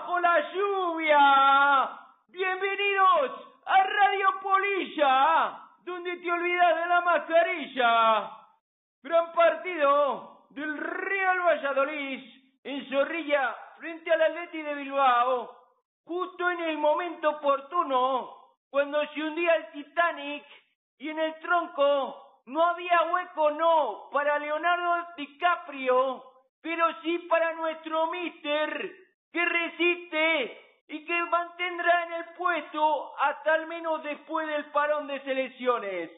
bajo 0.00 0.18
la 0.18 0.50
lluvia. 0.52 1.90
Bienvenidos 2.28 3.32
a 3.66 3.82
Radio 3.82 4.28
Polilla, 4.40 5.60
donde 5.84 6.16
te 6.16 6.32
olvidas 6.32 6.76
de 6.76 6.86
la 6.86 7.00
mascarilla. 7.02 8.30
Gran 9.02 9.32
partido 9.32 10.46
del 10.50 10.78
Real 10.78 11.40
Valladolid 11.40 12.20
en 12.64 12.88
Zorrilla 12.88 13.54
frente 13.78 14.10
al 14.10 14.22
Atleti 14.22 14.62
de 14.62 14.74
Bilbao, 14.74 15.54
justo 16.04 16.50
en 16.50 16.60
el 16.60 16.78
momento 16.78 17.30
oportuno, 17.30 18.36
cuando 18.70 19.06
se 19.08 19.22
hundía 19.22 19.54
el 19.56 19.70
Titanic 19.72 20.46
y 20.96 21.10
en 21.10 21.18
el 21.18 21.34
tronco 21.40 22.40
no 22.46 22.64
había 22.64 23.02
hueco 23.02 23.50
no 23.50 24.08
para 24.10 24.38
Leonardo 24.38 25.08
DiCaprio, 25.18 26.24
pero 26.62 26.86
sí 27.02 27.18
para 27.28 27.52
nuestro 27.52 28.06
mister 28.06 29.09
que 29.32 29.44
resiste 29.44 30.60
y 30.88 31.04
que 31.04 31.24
mantendrá 31.24 32.04
en 32.06 32.12
el 32.14 32.24
puesto 32.36 33.16
hasta 33.18 33.54
al 33.54 33.66
menos 33.66 34.02
después 34.02 34.46
del 34.48 34.64
parón 34.66 35.06
de 35.06 35.20
selecciones. 35.22 36.10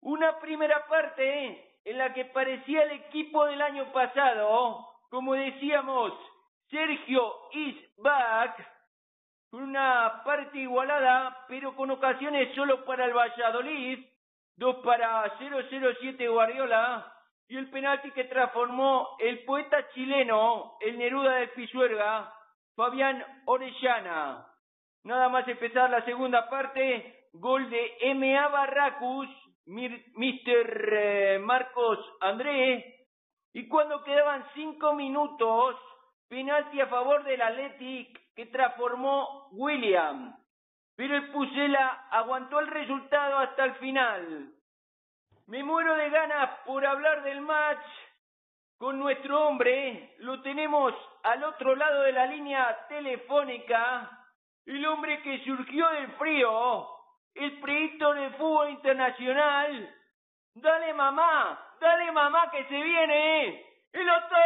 Una 0.00 0.38
primera 0.40 0.86
parte 0.88 1.78
en 1.84 1.98
la 1.98 2.12
que 2.12 2.24
parecía 2.26 2.82
el 2.82 2.92
equipo 2.92 3.44
del 3.46 3.62
año 3.62 3.92
pasado, 3.92 4.86
como 5.08 5.34
decíamos, 5.34 6.12
Sergio 6.68 7.34
is 7.52 7.76
back, 7.98 8.66
una 9.52 10.22
parte 10.24 10.58
igualada, 10.58 11.44
pero 11.48 11.74
con 11.74 11.90
ocasiones 11.90 12.54
solo 12.54 12.84
para 12.84 13.04
el 13.04 13.12
Valladolid, 13.12 14.04
dos 14.56 14.76
para 14.84 15.36
007 15.38 16.28
Guardiola, 16.28 17.12
y 17.50 17.56
el 17.56 17.68
penalti 17.68 18.12
que 18.12 18.24
transformó 18.24 19.16
el 19.18 19.44
poeta 19.44 19.88
chileno, 19.92 20.76
el 20.80 20.96
Neruda 20.96 21.34
del 21.34 21.50
Pisuerga, 21.50 22.32
Fabián 22.76 23.24
Orellana. 23.44 24.46
Nada 25.02 25.28
más 25.28 25.48
empezar 25.48 25.90
la 25.90 26.04
segunda 26.04 26.48
parte, 26.48 27.26
gol 27.32 27.68
de 27.68 27.96
M.A. 28.02 28.46
Barracus, 28.46 29.26
Mr. 29.66 30.94
Eh, 30.94 31.38
Marcos 31.40 31.98
André, 32.20 33.08
y 33.52 33.66
cuando 33.66 34.04
quedaban 34.04 34.46
cinco 34.54 34.94
minutos, 34.94 35.74
penalti 36.28 36.80
a 36.80 36.86
favor 36.86 37.24
del 37.24 37.42
Athletic 37.42 38.16
que 38.36 38.46
transformó 38.46 39.48
William. 39.50 40.36
Pero 40.94 41.16
el 41.16 41.32
Pusela 41.32 42.06
aguantó 42.12 42.60
el 42.60 42.68
resultado 42.68 43.38
hasta 43.38 43.64
el 43.64 43.74
final. 43.74 44.54
Me 45.50 45.64
muero 45.64 45.96
de 45.96 46.08
ganas 46.10 46.60
por 46.64 46.86
hablar 46.86 47.24
del 47.24 47.40
match 47.40 47.84
con 48.78 49.00
nuestro 49.00 49.48
hombre. 49.48 50.14
Lo 50.18 50.40
tenemos 50.42 50.94
al 51.24 51.42
otro 51.42 51.74
lado 51.74 52.02
de 52.02 52.12
la 52.12 52.26
línea 52.26 52.86
telefónica. 52.86 54.08
El 54.64 54.86
hombre 54.86 55.20
que 55.22 55.42
surgió 55.42 55.88
del 55.88 56.12
frío. 56.12 56.86
El 57.34 57.58
proyecto 57.60 58.14
del 58.14 58.32
fútbol 58.34 58.70
internacional. 58.70 59.92
Dale 60.54 60.94
mamá, 60.94 61.74
dale 61.80 62.12
mamá 62.12 62.48
que 62.52 62.64
se 62.66 62.80
viene. 62.80 63.66
El 63.92 64.06
doctor 64.06 64.38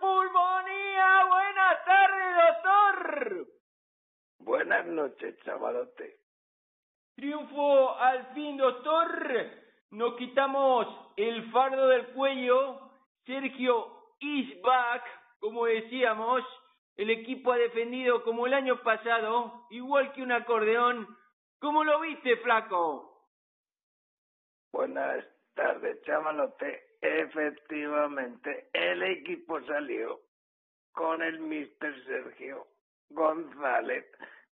Pulmonía. 0.00 1.24
Buenas 1.26 1.84
tardes, 1.84 2.36
doctor. 2.36 3.46
Buenas 4.38 4.86
noches, 4.86 5.38
chavalote. 5.44 6.27
Triunfo 7.18 7.96
al 7.98 8.26
fin, 8.32 8.56
doctor. 8.56 9.26
Nos 9.90 10.14
quitamos 10.14 10.86
el 11.16 11.50
fardo 11.50 11.88
del 11.88 12.06
cuello. 12.12 12.92
Sergio 13.26 14.14
is 14.20 14.62
back, 14.62 15.02
como 15.40 15.66
decíamos. 15.66 16.44
El 16.94 17.10
equipo 17.10 17.50
ha 17.50 17.56
defendido 17.56 18.22
como 18.22 18.46
el 18.46 18.54
año 18.54 18.80
pasado, 18.84 19.66
igual 19.70 20.12
que 20.12 20.22
un 20.22 20.30
acordeón. 20.30 21.08
¿Cómo 21.58 21.82
lo 21.82 21.98
viste, 21.98 22.36
flaco? 22.36 23.26
Buenas 24.72 25.24
tardes, 25.54 26.00
chavalote. 26.04 26.98
Efectivamente, 27.00 28.68
el 28.72 29.02
equipo 29.02 29.60
salió 29.62 30.20
con 30.92 31.20
el 31.20 31.40
Mr. 31.40 32.04
Sergio 32.04 32.68
González 33.10 34.06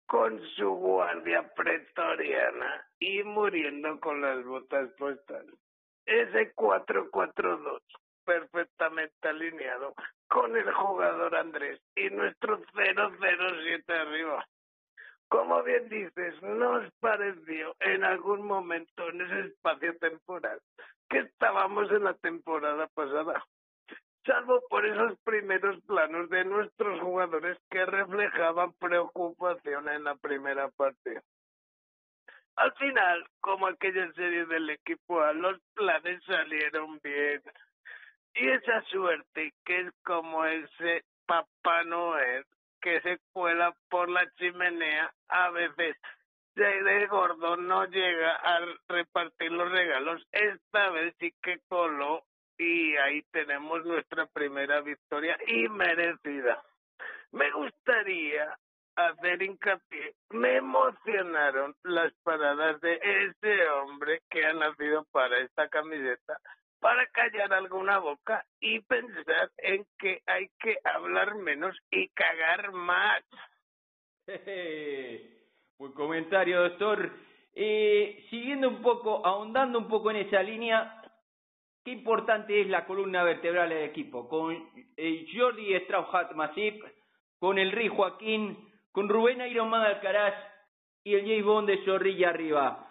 con 0.07 0.41
su 0.57 0.69
guardia 0.71 1.53
pretoriana 1.55 2.87
y 2.99 3.23
muriendo 3.23 3.99
con 4.01 4.21
las 4.21 4.45
botas 4.45 4.91
puestas. 4.99 5.45
Ese 6.05 6.55
4-4-2, 6.55 7.81
perfectamente 8.25 9.29
alineado 9.29 9.95
con 10.29 10.57
el 10.57 10.73
jugador 10.73 11.37
Andrés 11.37 11.81
y 11.95 12.11
nuestro 12.11 12.59
0-0-7 12.75 13.85
arriba. 13.89 14.47
Como 15.29 15.63
bien 15.63 15.89
dices, 15.89 16.43
nos 16.43 16.91
pareció 17.01 17.75
en 17.81 18.05
algún 18.05 18.43
momento 18.47 19.09
en 19.09 19.23
ese 19.23 19.41
espacio 19.49 19.97
temporal 19.99 20.61
que 21.09 21.21
estábamos 21.21 21.91
en 21.91 22.05
la 22.05 22.15
temporada 22.15 22.87
pasada 22.89 23.43
salvo 24.25 24.63
por 24.69 24.87
esos 24.87 25.19
primeros 25.25 25.81
planos 25.85 26.29
de 26.31 26.45
nuestros 26.45 27.01
jugadores 27.01 27.59
que 27.71 27.85
reflejaban 27.85 28.73
preocupación 28.75 29.89
en 29.89 30.05
la 30.05 30.15
primera 30.17 30.69
parte. 30.71 31.21
Al 32.57 32.73
final, 32.75 33.27
como 33.41 33.67
aquella 33.67 34.13
serie 34.13 34.45
del 34.47 34.71
equipo 34.71 35.21
A, 35.23 35.33
los 35.33 35.59
planes 35.75 36.23
salieron 36.25 37.01
bien. 37.03 37.43
Y 38.35 38.49
esa 38.49 38.83
suerte 38.83 39.53
que 39.65 39.81
es 39.81 39.93
como 40.05 40.45
ese 40.45 41.05
Papá 41.27 41.85
Noel 41.85 42.45
que 42.81 43.01
se 43.01 43.19
cuela 43.33 43.75
por 43.89 44.09
la 44.11 44.29
chimenea, 44.35 45.13
a 45.29 45.51
veces 45.51 45.97
de 46.55 47.07
gordo 47.07 47.57
no 47.57 47.87
llega 47.87 48.35
a 48.35 48.61
repartir 48.89 49.53
los 49.53 49.71
regalos. 49.71 50.27
Esta 50.33 50.91
vez 50.91 51.15
sí 51.19 51.33
que 51.43 51.61
coló 51.69 52.25
y 52.63 52.97
ahí 52.97 53.23
tenemos 53.33 53.85
nuestra 53.85 54.27
primera 54.27 54.81
victoria 54.81 55.37
y 55.47 55.69
merecida. 55.69 56.63
Me 57.33 57.51
gustaría 57.51 58.57
hacer 58.95 59.43
hincapié, 59.43 60.15
me 60.31 60.57
emocionaron 60.57 61.75
las 61.83 62.13
paradas 62.23 62.81
de 62.81 63.01
ese 63.03 63.69
hombre 63.69 64.21
que 64.31 64.45
ha 64.45 64.53
nacido 64.53 65.05
para 65.11 65.39
esta 65.39 65.69
camiseta, 65.69 66.39
para 66.79 67.07
callar 67.07 67.53
alguna 67.53 67.99
boca 67.99 68.45
y 68.61 68.81
pensar 68.81 69.51
en 69.59 69.85
que 69.99 70.21
hay 70.27 70.49
que 70.61 70.77
hablar 70.85 71.35
menos 71.37 71.77
y 71.91 72.09
cagar 72.11 72.73
más. 72.73 73.25
Buen 75.79 75.93
comentario, 75.95 76.63
doctor. 76.63 77.11
Eh, 77.55 78.27
siguiendo 78.31 78.69
un 78.69 78.83
poco, 78.83 79.27
ahondando 79.27 79.79
un 79.79 79.89
poco 79.89 80.11
en 80.11 80.19
esa 80.19 80.43
línea, 80.43 81.02
qué 81.85 81.91
importante 81.91 82.61
es 82.61 82.69
la 82.69 82.87
columna 82.87 83.25
vertebral 83.25 83.69
del 83.69 83.85
equipo, 83.85 84.29
con 84.29 84.53
eh, 84.97 85.27
Jordi 85.35 85.75
Strauhat 85.81 86.33
Masip, 86.33 86.83
con 87.39 87.59
el 87.59 87.73
Rey 87.73 87.89
Joaquín, 87.89 88.57
con 88.93 89.09
Rubén 89.09 89.41
Iron 89.41 89.75
Alcaraz 89.75 90.35
y 91.05 91.15
el 91.15 91.23
J. 91.23 91.45
Bond 91.45 91.69
de 91.69 91.85
Zorrilla 91.85 92.31
arriba. 92.31 92.89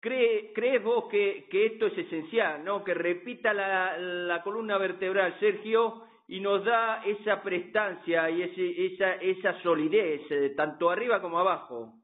¿Cree, 0.00 0.52
¿Crees 0.52 0.82
vos 0.82 1.08
que, 1.10 1.46
que, 1.50 1.66
esto 1.66 1.86
es 1.86 1.96
esencial, 1.96 2.62
no? 2.62 2.84
Que 2.84 2.92
repita 2.92 3.54
la, 3.54 3.96
la, 3.96 4.42
columna 4.42 4.76
vertebral, 4.76 5.38
Sergio, 5.40 6.06
y 6.26 6.40
nos 6.40 6.62
da 6.64 7.02
esa 7.04 7.42
prestancia 7.42 8.28
y 8.28 8.42
ese, 8.42 8.86
esa, 8.86 9.14
esa 9.14 9.62
solidez, 9.62 10.30
eh, 10.30 10.50
tanto 10.50 10.90
arriba 10.90 11.22
como 11.22 11.38
abajo. 11.38 11.94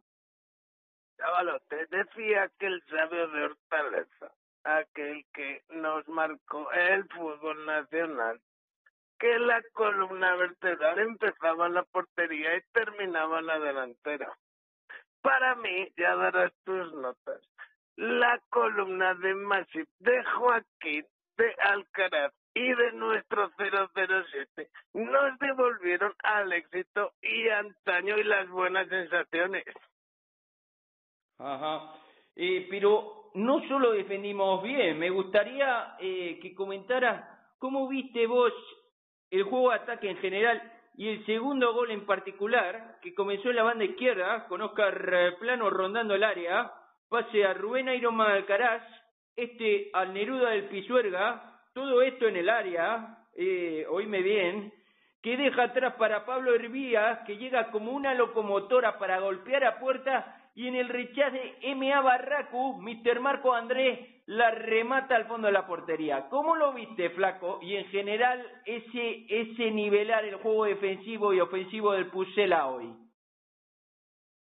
Chavalo, 1.18 1.60
te 1.68 1.86
decía 1.88 2.50
que 2.58 2.66
el 2.66 2.82
sabio 2.84 3.28
de 3.28 3.44
Hortaleza 3.44 4.32
aquel 4.64 5.24
que 5.32 5.62
nos 5.70 6.06
marcó 6.08 6.70
el 6.72 7.08
fútbol 7.08 7.64
nacional, 7.66 8.40
que 9.18 9.38
la 9.38 9.62
columna 9.72 10.34
vertebral 10.36 10.98
empezaba 10.98 11.68
la 11.68 11.82
portería 11.84 12.56
y 12.56 12.62
terminaba 12.72 13.42
la 13.42 13.58
delantera. 13.58 14.32
Para 15.22 15.54
mí, 15.56 15.92
ya 15.96 16.16
darás 16.16 16.52
tus 16.64 16.92
notas, 16.94 17.40
la 17.96 18.40
columna 18.48 19.14
de 19.14 19.34
Masip, 19.34 19.88
de 19.98 20.24
Joaquín, 20.24 21.06
de 21.36 21.54
Alcaraz 21.60 22.32
y 22.54 22.72
de 22.74 22.92
nuestro 22.92 23.50
007 23.56 24.70
nos 24.94 25.38
devolvieron 25.38 26.14
al 26.22 26.52
éxito 26.52 27.12
y 27.22 27.48
antaño 27.48 28.18
y 28.18 28.24
las 28.24 28.48
buenas 28.48 28.88
sensaciones. 28.88 29.64
Ajá. 31.38 31.94
Eh, 32.36 32.66
pero 32.70 33.19
no 33.34 33.66
solo 33.68 33.92
defendimos 33.92 34.62
bien, 34.62 34.98
me 34.98 35.10
gustaría 35.10 35.96
eh, 36.00 36.38
que 36.40 36.54
comentaras 36.54 37.24
cómo 37.58 37.88
viste 37.88 38.26
vos 38.26 38.52
el 39.30 39.44
juego 39.44 39.70
de 39.70 39.76
ataque 39.76 40.10
en 40.10 40.16
general 40.18 40.60
y 40.96 41.08
el 41.08 41.24
segundo 41.24 41.72
gol 41.72 41.90
en 41.90 42.04
particular, 42.04 42.98
que 43.00 43.14
comenzó 43.14 43.50
en 43.50 43.56
la 43.56 43.62
banda 43.62 43.84
izquierda, 43.84 44.46
con 44.48 44.60
Oscar 44.60 45.10
eh, 45.12 45.32
Plano 45.38 45.70
rondando 45.70 46.14
el 46.14 46.24
área, 46.24 46.72
pase 47.08 47.44
a 47.44 47.54
Rubén 47.54 47.88
Iron 47.88 48.20
Alcaraz, 48.20 48.82
este 49.36 49.90
al 49.92 50.12
Neruda 50.12 50.50
del 50.50 50.68
Pisuerga, 50.68 51.60
todo 51.72 52.02
esto 52.02 52.26
en 52.26 52.36
el 52.36 52.48
área, 52.48 53.24
eh, 53.36 53.86
oíme 53.88 54.20
bien, 54.20 54.72
que 55.22 55.36
deja 55.36 55.64
atrás 55.64 55.94
para 55.94 56.24
Pablo 56.24 56.54
Hervías, 56.54 57.20
que 57.26 57.36
llega 57.36 57.70
como 57.70 57.92
una 57.92 58.14
locomotora 58.14 58.98
para 58.98 59.20
golpear 59.20 59.64
a 59.64 59.78
puerta, 59.78 60.36
y 60.54 60.66
en 60.66 60.74
el 60.74 60.88
rechace 60.88 61.56
M.A. 61.62 62.00
Barracu, 62.00 62.80
Mr. 62.80 63.20
Marco 63.20 63.54
Andrés 63.54 64.20
la 64.26 64.50
remata 64.52 65.16
al 65.16 65.26
fondo 65.26 65.48
de 65.48 65.52
la 65.52 65.66
portería. 65.66 66.28
¿Cómo 66.28 66.54
lo 66.54 66.72
viste, 66.72 67.10
Flaco? 67.10 67.58
Y 67.62 67.76
en 67.76 67.86
general, 67.86 68.46
ese, 68.64 69.26
ese 69.28 69.70
nivelar 69.72 70.24
el 70.24 70.36
juego 70.36 70.66
defensivo 70.66 71.32
y 71.34 71.40
ofensivo 71.40 71.92
del 71.92 72.06
Pucela 72.10 72.68
hoy. 72.68 72.94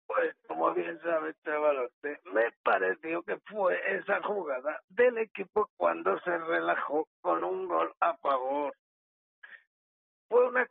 Pues, 0.06 0.36
como 0.48 0.74
bien 0.74 1.00
sabes, 1.02 1.36
Chavalote, 1.44 2.20
me 2.34 2.52
pareció 2.64 3.24
que 3.24 3.38
fue 3.48 3.80
esa 3.96 4.22
jugada 4.22 4.80
del 4.90 5.18
equipo 5.20 5.70
cuando 5.76 6.20
se 6.20 6.38
relajó 6.38 7.08
con 7.22 7.44
un 7.44 7.68
gol 7.68 7.92
a 8.00 8.16
favor. 8.18 8.74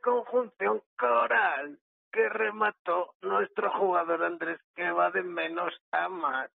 Conjunción 0.02 0.82
coral 0.96 1.78
que 2.12 2.28
remató 2.28 3.14
nuestro 3.22 3.70
jugador 3.72 4.24
Andrés, 4.24 4.60
que 4.74 4.90
va 4.90 5.10
de 5.10 5.22
menos 5.22 5.74
a 5.92 6.08
más 6.08 6.50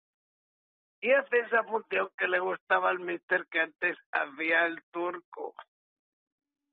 y 1.04 1.12
hace 1.12 1.40
esa 1.40 1.64
función 1.66 2.10
que 2.18 2.30
le 2.30 2.40
gustaba 2.40 2.90
al 2.90 3.00
mister 3.00 3.46
que 3.52 3.60
antes 3.60 3.98
hacía 4.14 4.66
el 4.68 4.82
turco. 4.92 5.54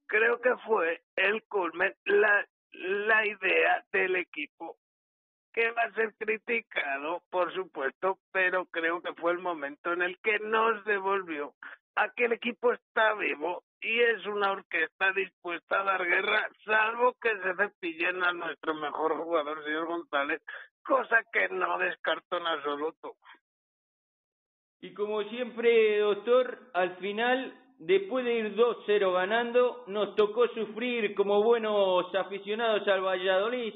Creo 0.06 0.40
que 0.40 0.56
fue 0.58 1.02
el 1.16 1.42
culmen, 1.48 1.92
la, 2.04 2.46
la 2.70 3.26
idea 3.26 3.84
del 3.92 4.14
equipo, 4.14 4.76
que 5.52 5.72
va 5.72 5.82
a 5.82 5.92
ser 5.94 6.14
criticado, 6.14 7.24
por 7.30 7.52
supuesto, 7.52 8.20
pero 8.30 8.66
creo 8.66 9.02
que 9.02 9.14
fue 9.14 9.32
el 9.32 9.40
momento 9.40 9.92
en 9.92 10.02
el 10.02 10.16
que 10.20 10.38
nos 10.38 10.84
devolvió 10.84 11.54
a 11.96 12.10
que 12.10 12.26
el 12.26 12.32
equipo 12.32 12.72
está 12.72 13.14
vivo 13.14 13.64
y 13.82 14.00
es 14.00 14.26
una 14.26 14.52
orquesta 14.52 15.12
dispuesta 15.12 15.80
a 15.80 15.84
dar 15.84 16.04
guerra, 16.04 16.48
salvo 16.64 17.14
que 17.14 17.30
se 17.40 17.54
cepillen 17.54 18.22
a 18.22 18.32
nuestro 18.32 18.74
mejor 18.74 19.16
jugador, 19.16 19.64
señor 19.64 19.86
González, 19.86 20.42
cosa 20.82 21.22
que 21.32 21.48
no 21.48 21.78
descarto 21.78 22.36
en 22.36 22.46
absoluto. 22.46 23.16
Y 24.80 24.94
como 24.94 25.22
siempre, 25.24 25.98
doctor, 25.98 26.70
al 26.74 26.96
final, 26.96 27.54
después 27.78 28.24
de 28.24 28.34
ir 28.34 28.56
2-0 28.56 29.12
ganando, 29.12 29.84
nos 29.86 30.14
tocó 30.14 30.48
sufrir 30.48 31.14
como 31.14 31.42
buenos 31.42 32.14
aficionados 32.14 32.86
al 32.88 33.04
Valladolid. 33.04 33.74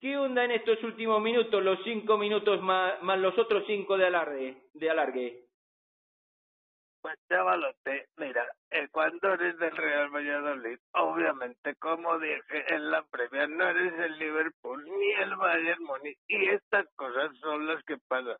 ¿Qué 0.00 0.16
onda 0.16 0.44
en 0.44 0.52
estos 0.52 0.80
últimos 0.84 1.20
minutos, 1.20 1.62
los 1.62 1.80
cinco 1.82 2.16
minutos 2.18 2.60
más, 2.62 3.02
más 3.02 3.18
los 3.18 3.36
otros 3.36 3.64
cinco 3.66 3.98
de 3.98 4.06
alargue? 4.06 4.62
De 4.74 4.90
alargue? 4.90 5.48
Pues 7.00 7.16
chavalote, 7.28 8.08
mira, 8.16 8.46
eh, 8.70 8.87
cuando 9.08 9.34
eres 9.34 9.58
del 9.58 9.76
Real 9.76 10.10
Valladolid, 10.10 10.78
obviamente, 10.92 11.74
como 11.76 12.18
dije 12.18 12.74
en 12.74 12.90
la 12.90 13.02
previa, 13.04 13.46
no 13.46 13.68
eres 13.68 13.94
el 13.98 14.18
Liverpool 14.18 14.84
ni 14.84 15.12
el 15.12 15.34
Bayern 15.36 15.82
Múnich, 15.82 16.18
y 16.28 16.48
estas 16.50 16.86
cosas 16.94 17.34
son 17.40 17.66
las 17.66 17.82
que 17.84 17.96
pasan 18.08 18.36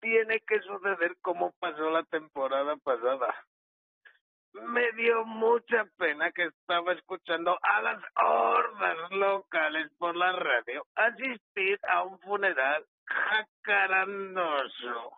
tiene 0.00 0.40
que 0.46 0.60
suceder 0.60 1.16
como 1.22 1.52
pasó 1.58 1.90
la 1.90 2.04
temporada 2.04 2.76
pasada. 2.76 3.34
Me 4.52 4.92
dio 4.92 5.24
mucha 5.24 5.86
pena 5.96 6.30
que 6.32 6.44
estaba 6.44 6.92
escuchando 6.92 7.58
a 7.62 7.82
las 7.82 8.00
hordas 8.14 9.10
locales 9.10 9.90
por 9.98 10.14
la 10.16 10.30
radio 10.32 10.86
asistir 10.94 11.80
a 11.88 12.04
un 12.04 12.18
funeral 12.20 12.86
jacarandoso, 13.06 15.12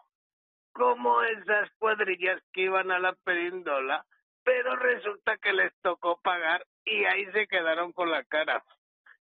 como 0.73 1.23
esas 1.23 1.70
cuadrillas 1.79 2.43
que 2.52 2.62
iban 2.62 2.91
a 2.91 2.99
la 2.99 3.12
perindola, 3.25 4.05
pero 4.50 4.75
resulta 4.75 5.38
que 5.38 5.52
les 5.52 5.73
tocó 5.81 6.20
pagar 6.23 6.67
y 6.85 7.05
ahí 7.05 7.25
se 7.26 7.47
quedaron 7.47 7.93
con 7.93 8.11
la 8.11 8.25
cara. 8.25 8.64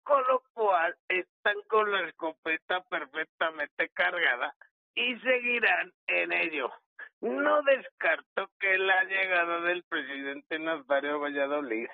Con 0.05 0.27
lo 0.27 0.43
cual 0.55 0.97
están 1.07 1.57
con 1.69 1.93
la 1.93 2.09
escopeta 2.09 2.83
perfectamente 2.85 3.91
cargada 3.91 4.55
y 4.95 5.15
seguirán 5.19 5.93
en 6.07 6.33
ello. 6.33 6.73
No 7.21 7.61
descarto 7.61 8.49
que 8.59 8.79
la 8.79 9.05
llegada 9.05 9.61
del 9.61 9.85
presidente 9.85 10.59
Nazario 10.59 11.21
Valladolid 11.21 11.89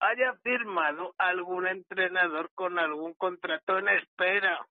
haya 0.00 0.32
firmado 0.42 1.14
algún 1.18 1.66
entrenador 1.66 2.50
con 2.54 2.78
algún 2.78 3.12
contrato 3.12 3.76
en 3.76 3.90
espera, 3.90 4.66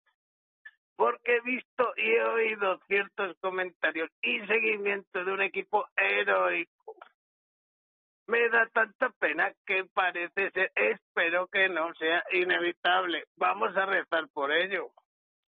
porque 0.96 1.36
he 1.36 1.42
visto 1.42 1.94
y 1.96 2.10
he 2.10 2.24
oído 2.24 2.80
ciertos 2.88 3.38
comentarios 3.40 4.10
y 4.24 4.40
seguimiento 4.48 5.24
de 5.24 5.32
un 5.32 5.44
equipo 5.44 5.88
heroico. 5.96 6.96
Me 8.28 8.50
da 8.50 8.68
tanta 8.74 9.10
pena 9.20 9.52
que 9.66 9.86
parece 9.94 10.52
ser, 10.52 10.72
espero 10.76 11.48
que 11.48 11.70
no 11.70 11.94
sea 11.96 12.24
inevitable. 12.32 13.24
Vamos 13.38 13.76
a 13.78 13.86
rezar 13.86 14.28
por 14.34 14.52
ello. 14.52 14.90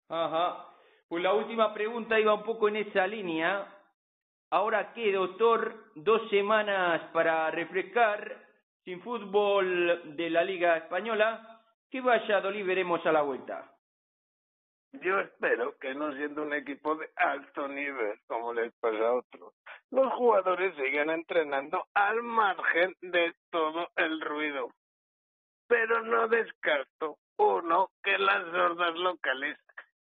Ajá. 0.08 0.66
Pues 1.08 1.22
la 1.22 1.32
última 1.32 1.72
pregunta 1.72 2.20
iba 2.20 2.34
un 2.34 2.42
poco 2.42 2.68
en 2.68 2.76
esa 2.76 3.06
línea. 3.06 3.66
Ahora 4.50 4.92
qué, 4.92 5.12
doctor, 5.12 5.92
dos 5.94 6.28
semanas 6.30 7.00
para 7.12 7.50
refrescar, 7.50 8.44
sin 8.84 9.00
fútbol 9.02 10.16
de 10.16 10.30
la 10.30 10.44
Liga 10.44 10.76
Española, 10.76 11.60
¿qué 11.90 12.00
Valladolid 12.00 12.64
veremos 12.64 13.04
a 13.06 13.12
la 13.12 13.22
vuelta? 13.22 13.75
Yo 15.02 15.18
espero 15.20 15.76
que 15.78 15.94
no 15.94 16.12
siendo 16.12 16.42
un 16.42 16.52
equipo 16.54 16.94
de 16.96 17.10
alto 17.16 17.68
nivel 17.68 18.18
como 18.26 18.52
les 18.52 18.72
pasa 18.74 19.08
a 19.08 19.12
otros, 19.14 19.54
los 19.90 20.12
jugadores 20.14 20.74
sigan 20.76 21.10
entrenando 21.10 21.86
al 21.94 22.22
margen 22.22 22.94
de 23.00 23.34
todo 23.50 23.88
el 23.96 24.20
ruido. 24.20 24.70
Pero 25.68 26.02
no 26.02 26.28
descarto, 26.28 27.18
uno, 27.36 27.90
que 28.02 28.16
las 28.18 28.44
sordas 28.50 28.94
locales 28.94 29.58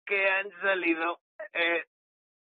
que 0.04 0.28
han 0.28 0.50
salido 0.60 1.18
eh, 1.52 1.84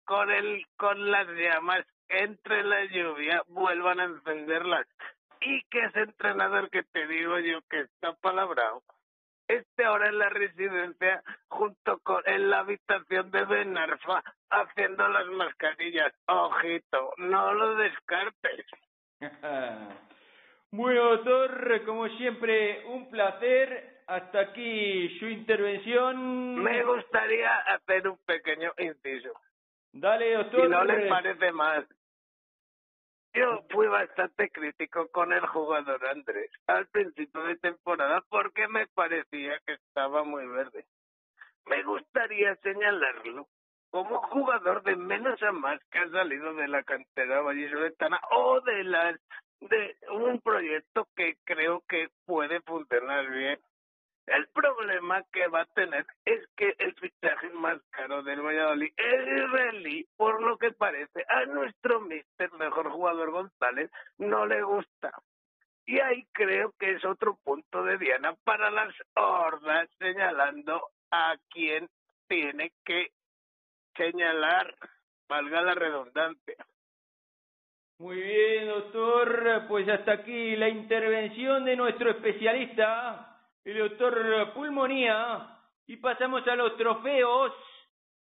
con 0.05 0.31
el 0.31 0.65
con 0.77 1.11
las 1.11 1.27
llamas 1.27 1.85
entre 2.09 2.63
la 2.63 2.85
lluvia 2.85 3.43
vuelvan 3.47 3.99
a 3.99 4.05
encenderlas 4.05 4.87
y 5.39 5.63
que 5.69 5.79
ese 5.79 6.01
entrenador 6.01 6.69
que 6.69 6.83
te 6.83 7.07
digo 7.07 7.39
yo 7.39 7.61
que 7.69 7.81
está 7.81 8.13
palabrado 8.13 8.83
esté 9.55 9.85
ahora 9.85 10.09
en 10.09 10.17
la 10.17 10.29
residencia 10.29 11.23
junto 11.47 11.99
con 11.99 12.21
en 12.25 12.49
la 12.49 12.59
habitación 12.59 13.31
de 13.31 13.45
Benarfa 13.45 14.23
haciendo 14.49 15.07
las 15.07 15.27
mascarillas. 15.27 16.13
Ojito, 16.27 17.13
no 17.17 17.53
lo 17.53 17.75
descartes. 17.75 18.65
bueno, 20.71 21.17
doctor, 21.17 21.85
como 21.85 22.07
siempre, 22.17 22.85
un 22.87 23.09
placer 23.09 24.01
hasta 24.07 24.39
aquí 24.41 25.17
su 25.19 25.27
intervención. 25.27 26.55
Me 26.61 26.83
gustaría 26.83 27.55
hacer 27.57 28.07
un 28.07 28.17
pequeño 28.25 28.73
inciso. 28.77 29.31
Dale, 29.93 30.33
doctor. 30.33 30.61
Si 30.61 30.69
no 30.69 30.83
les 30.83 31.09
parece 31.09 31.51
mal. 31.51 31.87
Yo 33.33 33.63
fui 33.69 33.87
bastante 33.87 34.49
crítico 34.49 35.07
con 35.09 35.31
el 35.31 35.45
jugador 35.47 36.05
Andrés 36.05 36.51
al 36.67 36.87
principio 36.87 37.41
de 37.43 37.55
temporada 37.57 38.21
porque 38.29 38.67
me 38.67 38.87
parecía 38.87 39.57
que 39.65 39.73
estaba 39.73 40.23
muy 40.23 40.45
verde. 40.47 40.85
Me 41.65 41.81
gustaría 41.83 42.55
señalarlo 42.57 43.47
como 43.89 44.21
jugador 44.21 44.83
de 44.83 44.95
menos 44.95 45.41
a 45.43 45.51
más 45.51 45.79
que 45.91 45.99
ha 45.99 46.09
salido 46.09 46.53
de 46.55 46.67
la 46.67 46.83
cantera 46.83 47.41
vallisoletana 47.41 48.19
o 48.31 48.59
de 48.61 48.83
las 48.83 49.19
de 49.61 49.95
un 50.11 50.41
proyecto 50.41 51.07
que 51.15 51.35
creo 51.43 51.83
que 51.87 52.09
puede 52.25 52.61
funcionar 52.61 53.29
bien. 53.29 53.59
El 54.27 54.47
problema 54.49 55.23
que 55.31 55.47
va 55.47 55.61
a 55.61 55.73
tener 55.73 56.05
es 56.25 56.47
que 56.55 56.75
el 56.77 56.93
fichaje 56.95 57.49
más 57.51 57.81
caro 57.89 58.21
del 58.23 58.41
Valladolid 58.41 58.93
es 58.95 59.43
israelí, 59.43 60.07
por 60.15 60.41
lo 60.41 60.57
que 60.57 60.71
parece 60.71 61.25
a 61.27 61.45
nuestro 61.45 62.01
mister 62.01 62.51
mejor 62.53 62.91
jugador 62.91 63.31
González 63.31 63.91
no 64.17 64.45
le 64.45 64.61
gusta. 64.61 65.11
Y 65.85 65.99
ahí 65.99 66.25
creo 66.31 66.73
que 66.79 66.91
es 66.91 67.03
otro 67.03 67.37
punto 67.43 67.83
de 67.83 67.97
Diana 67.97 68.35
para 68.43 68.69
las 68.69 68.93
hordas 69.15 69.89
señalando 69.97 70.81
a 71.09 71.35
quien 71.49 71.89
tiene 72.27 72.71
que 72.85 73.11
señalar, 73.95 74.73
valga 75.27 75.61
la 75.61 75.73
redundancia. 75.73 76.55
Muy 77.97 78.21
bien, 78.21 78.67
doctor. 78.67 79.65
Pues 79.67 79.89
hasta 79.89 80.13
aquí 80.13 80.55
la 80.55 80.69
intervención 80.69 81.65
de 81.65 81.75
nuestro 81.75 82.11
especialista 82.11 83.30
el 83.65 83.77
doctor 83.77 84.53
Pulmonía. 84.53 85.57
Y 85.87 85.97
pasamos 85.97 86.47
a 86.47 86.55
los 86.55 86.77
trofeos. 86.77 87.53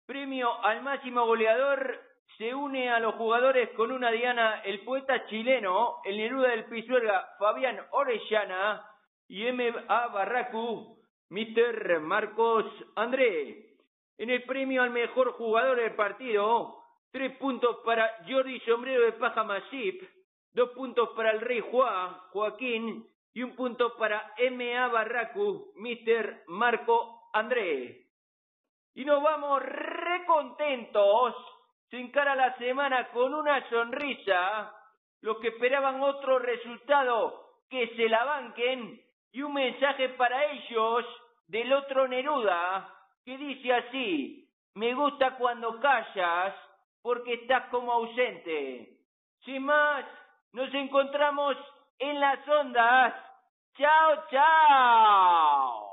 Premio 0.05 0.63
al 0.63 0.81
máximo 0.81 1.25
goleador 1.25 1.99
se 2.37 2.53
une 2.55 2.89
a 2.89 2.99
los 2.99 3.15
jugadores 3.15 3.69
con 3.71 3.91
una 3.91 4.11
diana 4.11 4.61
el 4.63 4.79
poeta 4.81 5.25
chileno, 5.27 5.97
el 6.05 6.17
Neruda 6.17 6.49
del 6.49 6.65
Pisuerga, 6.65 7.35
Fabián 7.37 7.79
Orellana. 7.91 8.85
y 9.27 9.45
M.A. 9.45 10.07
Barracu, 10.07 10.97
Mr. 11.29 11.99
Marcos 11.99 12.65
André. 12.95 13.75
En 14.17 14.29
el 14.29 14.43
premio 14.43 14.81
al 14.81 14.89
mejor 14.89 15.33
jugador 15.33 15.77
del 15.77 15.93
partido, 15.95 16.83
tres 17.11 17.37
puntos 17.37 17.77
para 17.85 18.09
Jordi 18.27 18.59
Sombrero 18.61 19.03
de 19.03 19.13
Paja 19.13 19.43
Masip, 19.43 20.01
dos 20.53 20.71
puntos 20.71 21.09
para 21.15 21.31
el 21.31 21.41
Rey 21.41 21.59
Juan, 21.59 22.17
Joaquín, 22.31 23.05
y 23.33 23.43
un 23.43 23.55
punto 23.55 23.95
para 23.97 24.33
M.A. 24.37 24.87
Barracu, 24.87 25.71
Mr. 25.75 26.43
Marco 26.47 27.29
André. 27.33 28.07
Y 28.95 29.05
nos 29.05 29.21
vamos 29.21 29.61
recontentos, 29.61 31.35
sin 31.89 32.11
cara 32.11 32.33
a 32.33 32.35
la 32.35 32.57
semana 32.57 33.09
con 33.11 33.33
una 33.33 33.67
sonrisa, 33.69 34.73
los 35.21 35.37
que 35.39 35.49
esperaban 35.49 36.01
otro 36.01 36.39
resultado 36.39 37.49
que 37.69 37.95
se 37.95 38.09
la 38.09 38.23
banquen 38.23 39.01
y 39.31 39.41
un 39.41 39.53
mensaje 39.53 40.09
para 40.09 40.45
ellos 40.51 41.05
del 41.47 41.71
otro 41.73 42.07
Neruda 42.07 42.93
que 43.25 43.37
dice 43.37 43.73
así, 43.73 44.49
me 44.75 44.93
gusta 44.93 45.35
cuando 45.37 45.79
callas 45.79 46.55
porque 47.01 47.33
estás 47.33 47.69
como 47.69 47.91
ausente. 47.91 48.97
Sin 49.45 49.63
más, 49.63 50.05
nos 50.53 50.73
encontramos 50.73 51.55
en 51.99 52.19
las 52.19 52.47
ondas. 52.47 53.13
Chao, 53.77 54.23
chao. 54.31 55.88